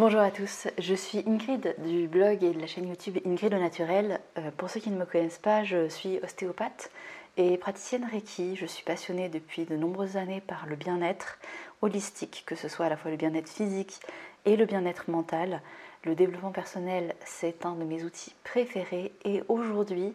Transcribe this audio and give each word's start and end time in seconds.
Bonjour 0.00 0.20
à 0.20 0.30
tous, 0.30 0.66
je 0.78 0.94
suis 0.94 1.22
Ingrid 1.26 1.74
du 1.84 2.08
blog 2.08 2.42
et 2.42 2.54
de 2.54 2.58
la 2.58 2.66
chaîne 2.66 2.88
YouTube 2.88 3.18
Ingrid 3.26 3.52
au 3.52 3.58
Naturel. 3.58 4.18
Euh, 4.38 4.50
pour 4.56 4.70
ceux 4.70 4.80
qui 4.80 4.88
ne 4.88 4.96
me 4.96 5.04
connaissent 5.04 5.36
pas, 5.36 5.62
je 5.62 5.90
suis 5.90 6.18
ostéopathe 6.22 6.90
et 7.36 7.58
praticienne 7.58 8.08
Reiki. 8.10 8.56
Je 8.56 8.64
suis 8.64 8.82
passionnée 8.82 9.28
depuis 9.28 9.66
de 9.66 9.76
nombreuses 9.76 10.16
années 10.16 10.40
par 10.40 10.64
le 10.64 10.74
bien-être 10.74 11.38
holistique, 11.82 12.44
que 12.46 12.54
ce 12.54 12.66
soit 12.66 12.86
à 12.86 12.88
la 12.88 12.96
fois 12.96 13.10
le 13.10 13.18
bien-être 13.18 13.50
physique 13.50 14.00
et 14.46 14.56
le 14.56 14.64
bien-être 14.64 15.10
mental. 15.10 15.60
Le 16.04 16.14
développement 16.14 16.50
personnel, 16.50 17.14
c'est 17.26 17.66
un 17.66 17.74
de 17.74 17.84
mes 17.84 18.02
outils 18.02 18.34
préférés 18.42 19.12
et 19.26 19.42
aujourd'hui, 19.48 20.14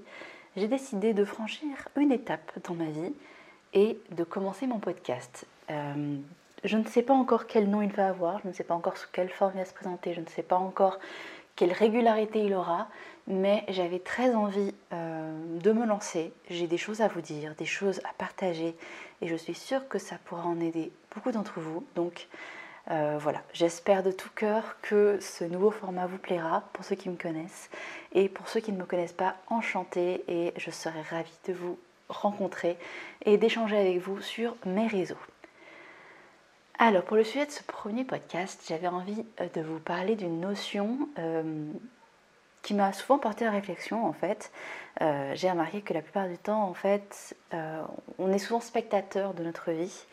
j'ai 0.56 0.68
décidé 0.68 1.14
de 1.14 1.24
franchir 1.24 1.90
une 1.96 2.12
étape 2.12 2.54
dans 2.68 2.74
ma 2.74 2.90
vie 2.90 3.14
et 3.74 4.00
de 4.10 4.24
commencer 4.24 4.66
mon 4.66 4.80
podcast. 4.80 5.46
Euh, 5.70 6.18
je 6.66 6.78
ne 6.78 6.86
sais 6.86 7.04
pas 7.04 7.14
encore 7.14 7.48
quel 7.48 7.70
nom 7.70 7.82
il 7.82 7.92
va 7.92 8.08
avoir, 8.08 8.40
je 8.44 8.48
ne 8.48 8.54
sais 8.54 8.64
pas 8.64 8.74
encore 8.74 8.98
sous 8.98 9.08
quelle 9.12 9.30
forme 9.30 9.54
il 9.56 9.60
va 9.60 9.66
se 9.66 9.74
présenter, 9.74 10.14
je 10.14 10.22
ne 10.22 10.28
sais 10.28 10.44
pas 10.44 10.58
encore 10.58 11.00
quelle 11.56 11.72
régularité 11.72 12.44
il 12.44 12.54
aura, 12.54 12.90
mais 13.28 13.64
j'avais 13.70 14.00
très 14.00 14.36
envie 14.36 14.74
euh, 14.92 15.60
de 15.60 15.72
me 15.72 15.86
lancer. 15.86 16.34
J'ai 16.50 16.68
des 16.68 16.78
choses 16.78 17.02
à 17.02 17.08
vous 17.08 17.22
dire, 17.22 17.56
des 17.56 17.66
choses 17.66 18.02
à 18.04 18.14
partager, 18.18 18.76
et 19.22 19.28
je 19.28 19.36
suis 19.36 19.54
sûre 19.54 19.88
que 19.88 20.00
ça 20.00 20.18
pourra 20.26 20.44
en 20.44 20.60
aider 20.60 20.92
beaucoup 21.14 21.32
d'entre 21.32 21.60
vous. 21.60 21.86
Donc 21.96 22.28
euh, 22.92 23.18
voilà, 23.20 23.42
j'espère 23.54 24.04
de 24.04 24.12
tout 24.12 24.30
cœur 24.36 24.78
que 24.82 25.18
ce 25.22 25.44
nouveau 25.44 25.72
format 25.72 26.08
vous 26.08 26.18
plaira 26.18 26.64
pour 26.74 26.84
ceux 26.84 26.96
qui 26.96 27.10
me 27.10 27.16
connaissent, 27.16 27.70
et 28.12 28.28
pour 28.28 28.50
ceux 28.50 28.60
qui 28.60 28.72
ne 28.72 28.78
me 28.78 28.86
connaissent 28.86 29.14
pas, 29.14 29.36
enchantée, 29.48 30.24
et 30.28 30.54
je 30.58 30.72
serai 30.72 31.02
ravie 31.02 31.40
de 31.48 31.54
vous 31.54 31.80
rencontrer 32.10 32.78
et 33.26 33.38
d'échanger 33.38 33.78
avec 33.78 34.00
vous 34.00 34.22
sur 34.22 34.56
mes 34.66 34.88
réseaux. 34.88 35.18
Alors, 36.78 37.04
pour 37.04 37.16
le 37.16 37.24
sujet 37.24 37.46
de 37.46 37.52
ce 37.52 37.64
premier 37.64 38.04
podcast, 38.04 38.62
j'avais 38.68 38.90
envie 38.90 39.26
euh, 39.40 39.48
de 39.54 39.62
vous 39.62 39.80
parler 39.80 40.18
d'une 40.18 40.42
notion 40.42 41.08
euh, 41.18 41.72
qui 42.64 42.74
m'a 42.74 42.92
souvent 42.92 43.18
porté 43.18 43.46
à 43.46 43.52
réflexion 43.52 44.06
en 44.06 44.12
fait. 44.12 44.52
Euh, 45.02 45.32
j'ai 45.36 45.50
remarqué 45.50 45.82
que 45.82 45.94
la 45.94 46.02
plupart 46.02 46.28
du 46.28 46.38
temps, 46.38 46.64
en 46.64 46.74
fait, 46.74 47.38
on 48.18 48.32
est 48.32 48.40
souvent 48.40 48.60
spectateur 48.60 49.34
de 49.34 49.44
notre 49.44 49.72
vie. 49.72 50.06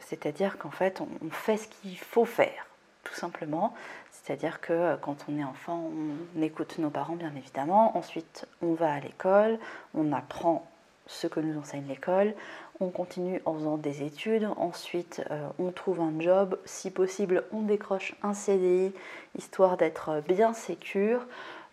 C'est-à-dire 0.00 0.58
qu'en 0.58 0.70
fait, 0.70 1.00
on, 1.00 1.30
fait 1.30 1.58
ce 1.58 1.68
qu'il 1.68 1.98
faut 1.98 2.24
faire, 2.24 2.66
tout 3.04 3.14
simplement. 3.14 3.74
C'est-à-dire 4.10 4.60
que 4.60 4.96
quand 4.96 5.26
on 5.28 5.38
est 5.38 5.44
enfant, 5.44 5.90
on 6.36 6.42
écoute 6.42 6.78
nos 6.78 6.90
parents, 6.90 7.16
bien 7.16 7.32
évidemment. 7.36 7.96
Ensuite, 7.96 8.46
on 8.62 8.72
va 8.72 8.94
à 8.94 9.00
l'école, 9.00 9.58
on 9.94 10.12
apprend 10.12 10.66
ce 11.08 11.26
que 11.26 11.40
nous 11.40 11.58
enseigne 11.58 11.86
l'école, 11.88 12.34
on 12.80 12.90
continue 12.90 13.42
en 13.44 13.54
faisant 13.54 13.76
des 13.76 14.02
études, 14.02 14.48
ensuite 14.56 15.22
euh, 15.30 15.48
on 15.58 15.70
trouve 15.72 16.00
un 16.00 16.12
job, 16.20 16.58
si 16.64 16.90
possible 16.90 17.44
on 17.52 17.62
décroche 17.62 18.14
un 18.22 18.34
CDI 18.34 18.92
histoire 19.36 19.76
d'être 19.76 20.22
bien 20.26 20.52
sécure, 20.52 21.26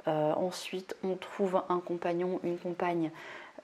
euh, 0.08 0.34
ensuite 0.34 0.96
on 1.04 1.16
trouve 1.16 1.62
un 1.70 1.80
compagnon, 1.80 2.40
une 2.44 2.58
compagne, 2.58 3.12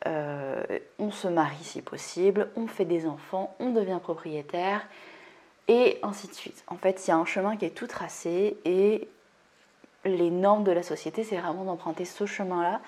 euh, 0.07 0.63
on 0.99 1.11
se 1.11 1.27
marie 1.27 1.63
si 1.63 1.81
possible, 1.81 2.49
on 2.55 2.67
fait 2.67 2.85
des 2.85 3.07
enfants, 3.07 3.55
on 3.59 3.71
devient 3.71 3.99
propriétaire. 4.01 4.87
Et 5.67 5.99
ainsi 6.03 6.27
de 6.27 6.33
suite. 6.33 6.63
En 6.67 6.75
fait 6.75 7.05
il 7.05 7.09
y 7.09 7.13
a 7.13 7.17
un 7.17 7.25
chemin 7.25 7.55
qui 7.55 7.65
est 7.65 7.69
tout 7.69 7.87
tracé 7.87 8.57
et 8.65 9.07
les 10.03 10.31
normes 10.31 10.63
de 10.63 10.71
la 10.71 10.83
société 10.83 11.23
c'est 11.23 11.37
vraiment 11.37 11.63
d'emprunter 11.63 12.05
ce 12.05 12.25
chemin-là. 12.25 12.81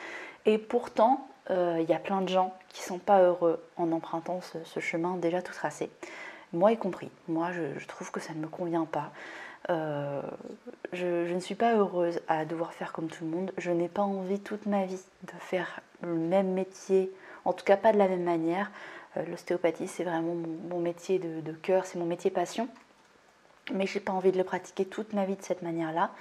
Et 0.46 0.58
pourtant 0.58 1.28
euh, 1.52 1.80
il 1.82 1.90
y 1.90 1.94
a 1.94 2.00
plein 2.00 2.22
de 2.22 2.30
gens 2.30 2.54
qui 2.70 2.82
ne 2.82 2.86
sont 2.86 3.00
pas 3.00 3.22
heureux 3.22 3.62
en 3.76 3.92
empruntant 3.92 4.40
ce, 4.42 4.80
chemin 4.80 5.18
déjà 5.18 5.42
tout 5.42 5.54
tracé, 5.54 5.90
moi 6.54 6.72
y 6.72 6.78
compris. 6.78 7.10
Moi, 7.28 7.50
je, 7.52 7.86
trouve 7.86 8.12
que 8.12 8.20
ça 8.20 8.34
ne 8.34 8.40
me 8.40 8.48
convient 8.48 8.86
pas. 8.86 9.12
Euh, 9.70 10.22
je, 10.94 11.34
ne 11.34 11.40
suis 11.40 11.56
pas 11.56 11.76
heureuse 11.76 12.22
à 12.28 12.46
devoir 12.46 12.74
faire 12.74 12.94
comme 12.94 13.08
tout 13.08 13.26
le 13.26 13.30
monde. 13.30 13.52
Je 13.58 13.72
n'ai 13.72 13.90
pas 13.90 14.04
envie 14.04 14.40
toute 14.40 14.66
ma 14.66 14.86
vie 14.86 15.02
de 15.24 15.34
faire 15.40 15.82
le 16.02 16.16
même 16.16 16.54
métier, 16.54 17.12
en 17.46 17.54
tout 17.54 17.66
cas 17.66 17.78
pas 17.78 17.92
de 17.92 17.98
la 17.98 18.08
même 18.08 18.24
manière. 18.24 18.72
Euh, 19.18 19.26
l'ostéopathie, 19.26 19.88
c'est 19.88 20.04
vraiment 20.04 20.36
mon, 20.70 20.80
métier 20.80 21.20
de, 21.20 21.42
de 21.42 21.52
cœur, 21.52 21.86
c'est 21.86 22.00
mon 22.00 22.06
métier 22.06 22.32
passion. 22.32 22.70
Mais 23.74 23.86
je 23.86 23.98
n'ai 23.98 24.04
pas 24.04 24.14
envie 24.14 24.32
de 24.32 24.38
le 24.38 24.44
pratiquer 24.44 24.86
toute 24.86 25.14
ma 25.14 25.26
vie 25.26 25.36
de 25.36 25.42
cette 25.42 25.62
manière-là. 25.62 26.12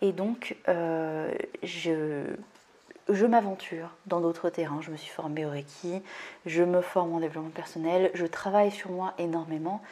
Et 0.00 0.12
donc, 0.12 0.56
je, 0.66 2.24
je 3.08 3.26
m'aventure 3.26 3.90
dans 4.06 4.20
d'autres 4.20 4.50
terrains. 4.50 4.80
Je 4.80 4.90
me 4.90 4.96
suis 4.96 5.10
formée 5.10 5.46
au 5.46 5.50
Reiki, 5.50 6.02
je 6.46 6.62
me 6.62 6.80
forme 6.80 7.14
en 7.14 7.20
développement 7.20 7.50
personnel, 7.50 8.10
je 8.14 8.26
travaille 8.26 8.70
sur 8.70 8.90
moi 8.90 9.14
énormément 9.18 9.82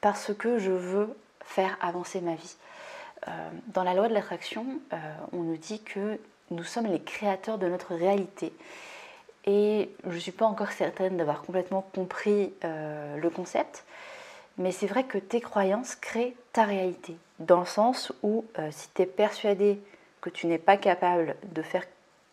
parce 0.00 0.32
que 0.34 0.58
je 0.58 0.72
veux 0.72 1.14
faire 1.44 1.76
avancer 1.80 2.20
ma 2.20 2.34
vie. 2.34 2.56
Euh, 3.28 3.30
dans 3.68 3.84
la 3.84 3.94
loi 3.94 4.08
de 4.08 4.14
l'attraction, 4.14 4.66
euh, 4.92 4.96
on 5.32 5.42
nous 5.42 5.56
dit 5.56 5.80
que 5.82 6.18
nous 6.50 6.64
sommes 6.64 6.86
les 6.86 7.00
créateurs 7.00 7.58
de 7.58 7.68
notre 7.68 7.94
réalité. 7.94 8.52
Et 9.44 9.90
je 10.06 10.14
ne 10.14 10.18
suis 10.18 10.32
pas 10.32 10.46
encore 10.46 10.72
certaine 10.72 11.16
d'avoir 11.16 11.42
complètement 11.42 11.82
compris 11.94 12.52
euh, 12.64 13.16
le 13.16 13.30
concept, 13.30 13.84
mais 14.58 14.72
c'est 14.72 14.86
vrai 14.86 15.04
que 15.04 15.18
tes 15.18 15.40
croyances 15.40 15.94
créent 15.94 16.34
ta 16.52 16.64
réalité. 16.64 17.16
Dans 17.38 17.60
le 17.60 17.66
sens 17.66 18.12
où 18.22 18.44
si 18.70 18.88
tu 18.94 19.02
es 19.02 19.06
persuadé 19.06 19.80
que 20.20 20.30
tu 20.30 20.46
n'es 20.46 20.58
pas 20.58 20.76
capable 20.76 21.34
de 21.52 21.62
faire 21.62 21.84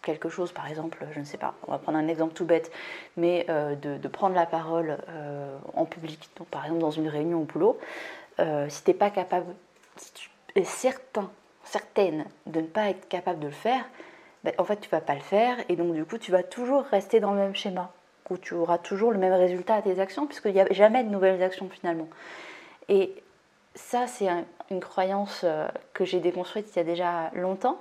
quelque 0.02 0.30
chose, 0.30 0.52
par 0.52 0.68
exemple, 0.70 1.06
je 1.12 1.20
ne 1.20 1.26
sais 1.26 1.38
pas, 1.38 1.54
on 1.68 1.72
va 1.72 1.78
prendre 1.78 1.98
un 1.98 2.08
exemple 2.08 2.34
tout 2.34 2.46
bête, 2.46 2.72
mais 3.18 3.46
euh, 3.50 3.76
de, 3.76 4.08
prendre 4.08 4.36
la 4.36 4.46
parole 4.46 4.98
euh, 5.10 5.58
en 5.74 5.86
public, 5.86 6.30
donc 6.38 6.48
par 6.48 6.64
exemple 6.66 6.82
dans 6.82 6.92
une 6.92 7.08
réunion 7.08 7.42
au 7.42 7.46
boulot, 7.46 7.78
euh, 8.40 8.68
si 8.70 8.84
tu 8.84 8.92
n'es 8.92 8.98
pas 8.98 9.10
capable, 9.10 9.54
si 9.98 10.14
tu 10.14 10.30
es 10.56 10.64
certain, 10.64 11.30
certaine 11.64 12.26
de 12.46 12.62
ne 12.62 12.66
pas 12.66 12.90
être 12.90 13.08
capable 13.10 13.40
de 13.40 13.48
le 13.48 13.54
faire, 13.54 13.84
ben, 14.44 14.54
en 14.58 14.64
fait 14.64 14.80
tu 14.80 14.90
vas 14.90 15.02
pas 15.02 15.16
le 15.16 15.22
faire 15.22 15.58
et 15.68 15.76
donc 15.76 15.94
du 15.94 16.06
coup 16.06 16.18
tu 16.18 16.32
vas 16.32 16.44
toujours 16.44 16.84
rester 16.86 17.20
dans 17.20 17.32
le 17.32 17.40
même 17.40 17.56
schéma, 17.56 17.92
où 18.30 18.38
tu 18.38 18.54
auras 18.54 18.78
toujours 18.78 19.12
le 19.12 19.18
même 19.18 19.34
résultat 19.34 19.76
à 19.76 19.82
tes 19.82 20.00
actions, 20.00 20.28
puisqu'il 20.28 20.54
n'y 20.54 20.62
a 20.62 20.72
jamais 20.72 21.04
de 21.04 21.10
nouvelles 21.10 21.44
actions 21.44 21.70
finalement. 21.70 22.08
Et 22.88 23.14
ça, 23.76 24.08
c'est 24.08 24.28
une 24.72 24.80
croyance 24.80 25.46
que 25.94 26.06
j'ai 26.06 26.20
déconstruite 26.20 26.70
il 26.74 26.78
y 26.78 26.80
a 26.80 26.84
déjà 26.84 27.30
longtemps, 27.34 27.80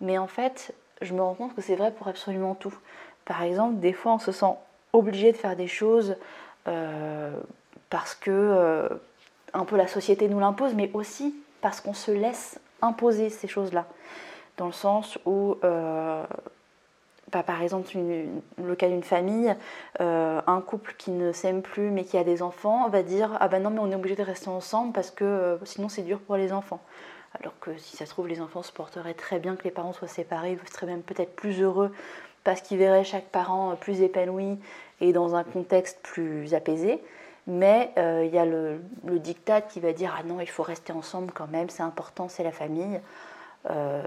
mais 0.00 0.18
en 0.18 0.26
fait, 0.26 0.74
je 1.00 1.14
me 1.14 1.22
rends 1.22 1.34
compte 1.34 1.54
que 1.54 1.62
c'est 1.62 1.76
vrai 1.76 1.92
pour 1.92 2.08
absolument 2.08 2.54
tout. 2.54 2.74
Par 3.24 3.42
exemple, 3.42 3.78
des 3.78 3.92
fois, 3.92 4.14
on 4.14 4.18
se 4.18 4.32
sent 4.32 4.54
obligé 4.92 5.32
de 5.32 5.36
faire 5.36 5.56
des 5.56 5.66
choses 5.66 6.16
euh, 6.66 7.32
parce 7.90 8.14
que 8.14 8.30
euh, 8.30 8.88
un 9.54 9.64
peu 9.64 9.76
la 9.76 9.86
société 9.86 10.28
nous 10.28 10.40
l'impose, 10.40 10.74
mais 10.74 10.90
aussi 10.94 11.34
parce 11.60 11.80
qu'on 11.80 11.94
se 11.94 12.10
laisse 12.10 12.60
imposer 12.82 13.30
ces 13.30 13.48
choses-là. 13.48 13.86
Dans 14.56 14.66
le 14.66 14.72
sens 14.72 15.18
où, 15.24 15.56
euh, 15.62 16.24
bah, 17.32 17.42
par 17.42 17.62
exemple, 17.62 17.90
le 17.94 18.74
cas 18.74 18.88
d'une 18.88 19.02
famille, 19.02 19.54
un 20.00 20.62
couple 20.66 20.94
qui 20.98 21.10
ne 21.10 21.32
s'aime 21.32 21.62
plus 21.62 21.90
mais 21.90 22.04
qui 22.04 22.16
a 22.16 22.24
des 22.24 22.42
enfants 22.42 22.88
va 22.88 23.02
dire 23.02 23.36
Ah 23.40 23.48
ben 23.48 23.62
non, 23.62 23.70
mais 23.70 23.80
on 23.80 23.90
est 23.90 23.94
obligé 23.94 24.16
de 24.16 24.22
rester 24.22 24.48
ensemble 24.48 24.92
parce 24.92 25.10
que 25.10 25.58
sinon 25.64 25.88
c'est 25.88 26.02
dur 26.02 26.18
pour 26.20 26.36
les 26.36 26.52
enfants. 26.52 26.80
Alors 27.34 27.58
que 27.60 27.76
si 27.76 27.96
ça 27.96 28.06
se 28.06 28.10
trouve, 28.10 28.28
les 28.28 28.40
enfants 28.40 28.62
se 28.62 28.72
porteraient 28.72 29.14
très 29.14 29.38
bien 29.38 29.56
que 29.56 29.64
les 29.64 29.70
parents 29.70 29.92
soient 29.92 30.08
séparés, 30.08 30.52
ils 30.52 30.72
seraient 30.72 30.86
même 30.86 31.02
peut-être 31.02 31.34
plus 31.36 31.60
heureux 31.60 31.92
parce 32.44 32.62
qu'ils 32.62 32.78
verraient 32.78 33.04
chaque 33.04 33.26
parent 33.26 33.76
plus 33.76 34.00
épanoui 34.00 34.58
et 35.00 35.12
dans 35.12 35.34
un 35.34 35.44
contexte 35.44 35.98
plus 36.02 36.54
apaisé. 36.54 37.02
Mais 37.46 37.92
euh, 37.96 38.24
il 38.26 38.34
y 38.34 38.38
a 38.38 38.44
le, 38.44 38.80
diktat 39.04 39.62
qui 39.62 39.80
va 39.80 39.92
dire 39.92 40.14
Ah 40.18 40.22
non, 40.22 40.40
il 40.40 40.48
faut 40.48 40.62
rester 40.62 40.92
ensemble 40.92 41.32
quand 41.32 41.48
même, 41.48 41.70
c'est 41.70 41.82
important, 41.82 42.28
c'est 42.28 42.44
la 42.44 42.52
famille. 42.52 43.00
Euh, 43.70 44.02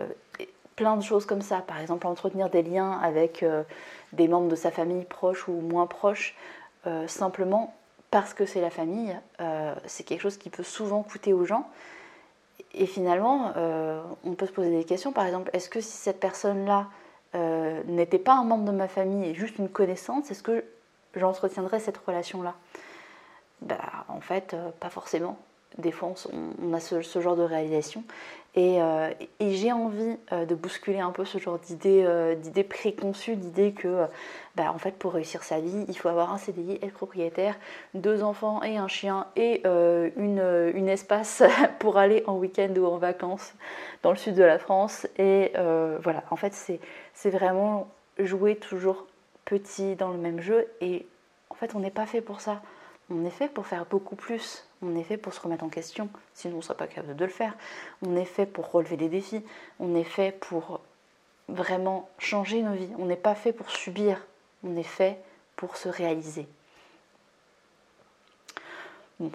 plein 0.76 0.96
de 0.96 1.04
choses 1.04 1.26
comme 1.26 1.42
ça. 1.42 1.58
Par 1.58 1.80
exemple, 1.80 2.08
entretenir 2.08 2.50
des 2.50 2.62
liens 2.62 3.00
avec 3.04 3.42
euh, 3.44 3.64
des 4.14 4.28
membres 4.28 4.48
de 4.48 4.56
sa 4.56 4.72
famille 4.72 5.06
proches 5.06 5.48
ou 5.48 5.54
moins 5.54 5.88
proches, 5.88 6.36
simplement 7.06 7.76
parce 8.10 8.34
que 8.34 8.48
c'est 8.48 8.60
la 8.60 8.72
famille, 8.72 9.16
c'est 9.86 10.04
quelque 10.04 10.22
chose 10.22 10.38
qui 10.38 10.50
peut 10.50 10.64
souvent 10.64 11.04
coûter 11.04 11.32
aux 11.32 11.46
gens. 11.46 11.70
Et 12.74 12.86
finalement, 12.86 13.54
euh, 13.58 14.02
on 14.24 14.34
peut 14.34 14.46
se 14.46 14.52
poser 14.52 14.70
des 14.70 14.84
questions. 14.84 15.12
Par 15.12 15.26
exemple, 15.26 15.50
est-ce 15.54 15.70
que 15.70 15.82
si 15.82 15.92
cette 15.92 16.20
personne-là 16.20 16.88
euh, 17.36 17.82
n'était 17.86 18.20
pas 18.20 18.34
un 18.34 18.44
membre 18.44 18.66
de 18.72 18.76
ma 18.76 18.88
famille 18.88 19.30
et 19.30 19.34
juste 19.34 19.58
une 19.58 19.70
connaissance, 19.70 20.32
est-ce 20.32 20.44
que 20.44 20.64
j'entretiendrais 21.16 21.80
cette 21.80 21.98
relation-là? 21.98 22.56
Bah, 23.62 23.78
En 24.08 24.22
fait, 24.22 24.54
euh, 24.54 24.70
pas 24.80 24.90
forcément 24.90 25.38
des 25.78 25.92
fois, 25.92 26.14
on, 26.62 26.74
a 26.74 26.80
ce, 26.80 27.02
genre 27.02 27.36
de 27.36 27.44
réalisation. 27.44 28.04
Et, 28.56 28.82
euh, 28.82 29.10
j'ai 29.40 29.72
envie 29.72 30.18
euh, 30.34 30.46
de 30.46 30.56
bousculer 30.56 31.00
un 31.00 31.12
peu 31.12 31.24
ce 31.24 31.38
genre 31.38 31.58
d'idées 31.58 32.04
euh, 32.06 32.36
préconçues, 32.70 33.38
d'idées 33.38 33.72
que, 33.72 34.06
bah, 34.56 34.72
en 34.74 34.78
fait, 34.78 34.96
pour 34.96 35.14
réussir 35.14 35.44
sa 35.44 35.62
vie, 35.62 35.86
il 35.88 35.98
faut 35.98 36.10
avoir 36.10 36.34
un 36.34 36.38
CDI, 36.38 36.78
être 36.82 36.94
propriétaire, 36.94 37.56
deux 37.94 38.24
enfants 38.24 38.62
et 38.64 38.78
un 38.78 38.90
chien 38.90 39.28
et 39.38 39.64
une, 39.66 40.72
une, 40.76 40.90
espace 40.90 41.44
pour 41.80 41.98
aller 41.98 42.24
en 42.28 42.36
week-end 42.36 42.74
ou 42.78 42.86
en 42.86 42.98
vacances 42.98 43.54
dans 44.04 44.12
le 44.12 44.18
sud 44.18 44.36
de 44.36 44.44
la 44.44 44.60
France. 44.60 45.08
Et 45.18 45.54
voilà, 46.04 46.24
en 46.30 46.36
fait, 46.36 46.54
c'est 47.14 47.30
vraiment 47.30 47.88
jouer 48.20 48.58
toujours 48.58 49.08
petit 49.46 49.96
dans 49.96 50.12
le 50.12 50.18
même 50.18 50.42
jeu. 50.42 50.68
Et 50.82 51.08
en 51.50 51.56
fait, 51.56 51.74
on 51.76 51.80
n'est 51.80 51.92
pas 51.92 52.06
fait 52.06 52.22
pour 52.22 52.42
ça. 52.42 52.62
On 53.12 53.26
est 53.26 53.32
fait 53.32 53.50
pour 53.50 53.68
faire 53.68 53.86
beaucoup 53.86 54.16
plus. 54.16 54.66
On 54.82 54.96
est 54.96 55.04
fait 55.04 55.18
pour 55.18 55.34
se 55.34 55.42
remettre 55.42 55.64
en 55.64 55.70
question, 55.70 56.10
sinon 56.34 56.56
on 56.56 56.58
ne 56.58 56.64
sera 56.64 56.76
pas 56.76 56.88
capable 56.88 57.16
de 57.16 57.26
le 57.26 57.32
faire. 57.32 57.54
On 58.06 58.16
est 58.16 58.26
fait 58.26 58.46
pour 58.46 58.72
relever 58.72 58.96
des 58.96 59.10
défis. 59.10 59.44
On 59.80 59.96
est 59.96 60.06
fait 60.06 60.32
pour 60.32 60.80
vraiment 61.50 62.10
changer 62.18 62.62
nos 62.62 62.74
vies. 62.74 62.90
On 62.98 63.06
n'est 63.06 63.18
pas 63.18 63.36
fait 63.36 63.52
pour 63.52 63.70
subir. 63.70 64.26
On 64.64 64.78
est 64.78 64.84
fait 64.84 65.20
pour 65.58 65.76
se 65.76 65.90
réaliser. 65.90 66.48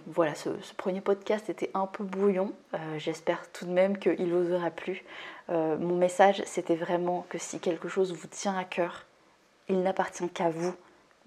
voilà, 0.07 0.35
ce, 0.35 0.49
premier 0.77 1.01
podcast 1.03 1.51
était 1.51 1.71
un 1.75 1.87
peu 1.87 2.03
brouillon. 2.03 2.53
Euh, 2.75 2.99
j'espère 2.99 3.51
tout 3.53 3.67
de 3.67 3.73
même 3.73 3.99
qu'il 3.99 4.33
vous 4.33 4.53
aura 4.55 4.71
plu. 4.71 5.05
Euh, 5.51 5.77
mon 5.77 5.97
message, 5.97 6.43
c'était 6.47 6.77
vraiment 6.77 7.27
que 7.29 7.39
si 7.39 7.61
quelque 7.61 7.89
chose 7.89 8.13
vous 8.13 8.27
tient 8.27 8.57
à 8.57 8.65
cœur, 8.65 9.05
il 9.69 9.83
n'appartient 9.83 10.29
qu'à 10.31 10.49
vous 10.49 10.75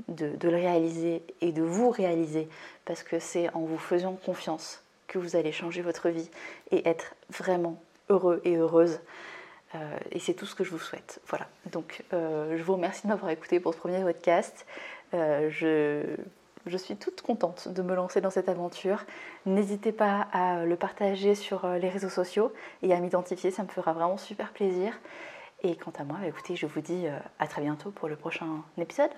de, 0.07 0.47
le 0.47 0.55
réaliser 0.55 1.23
et 1.41 1.51
de 1.51 1.63
vous 1.63 1.89
réaliser, 1.89 2.47
parce 2.85 3.03
que 3.03 3.19
c'est 3.19 3.53
en 3.53 3.61
vous 3.61 3.77
faisant 3.77 4.13
confiance 4.13 4.83
que 5.07 5.19
vous 5.19 5.35
allez 5.35 5.51
changer 5.51 5.81
votre 5.81 6.09
vie 6.09 6.29
et 6.71 6.87
être 6.87 7.15
vraiment 7.29 7.81
heureux 8.09 8.41
et 8.43 8.55
heureuse. 8.55 8.99
Euh, 9.75 9.97
et 10.11 10.19
c'est 10.19 10.33
tout 10.33 10.45
ce 10.45 10.55
que 10.55 10.63
je 10.63 10.71
vous 10.71 10.79
souhaite. 10.79 11.19
Voilà. 11.27 11.47
Donc, 11.71 12.03
euh, 12.13 12.57
je 12.57 12.63
vous 12.63 12.73
remercie 12.73 13.03
de 13.03 13.07
m'avoir 13.07 13.31
écouté 13.31 13.59
pour 13.59 13.73
ce 13.73 13.79
premier 13.79 14.01
podcast. 14.01 14.65
Euh, 15.13 15.49
je, 15.49 16.15
je, 16.65 16.77
suis 16.77 16.95
toute 16.95 17.21
contente 17.21 17.67
de 17.67 17.81
me 17.81 17.95
lancer 17.95 18.21
dans 18.21 18.31
cette 18.31 18.49
aventure. 18.49 19.05
N'hésitez 19.45 19.91
pas 19.91 20.27
à 20.31 20.65
le 20.65 20.75
partager 20.75 21.35
sur 21.35 21.67
les 21.67 21.89
réseaux 21.89 22.09
sociaux 22.09 22.51
et 22.81 22.93
à 22.93 22.99
m'identifier, 22.99 23.51
ça 23.51 23.63
me 23.63 23.67
fera 23.67 23.93
vraiment 23.93 24.17
super 24.17 24.51
plaisir. 24.53 24.99
Et 25.61 25.75
quant 25.75 25.93
à 25.99 26.03
moi, 26.03 26.17
bah, 26.21 26.27
écoutez, 26.27 26.55
je 26.55 26.65
vous 26.65 26.81
dis 26.81 27.05
à 27.37 27.47
très 27.47 27.61
bientôt 27.61 27.91
pour 27.91 28.07
le 28.07 28.15
prochain 28.15 28.63
épisode. 28.77 29.11